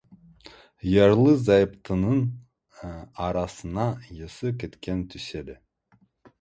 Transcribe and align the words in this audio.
Ерлі-зайыптының 1.03 2.23
арасына 3.27 3.87
есі 4.25 4.55
кеткен 4.65 5.07
түседі. 5.15 5.61